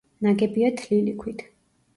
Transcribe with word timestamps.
ნაგებია 0.27 0.71
თლილი 0.81 1.15
ქვით. 1.23 1.47